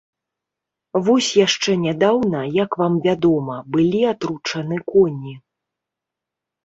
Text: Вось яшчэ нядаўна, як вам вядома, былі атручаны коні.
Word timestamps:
Вось 1.09 1.27
яшчэ 1.45 1.75
нядаўна, 1.85 2.41
як 2.63 2.71
вам 2.83 2.97
вядома, 3.07 3.55
былі 3.75 4.01
атручаны 4.13 4.81
коні. 4.93 5.33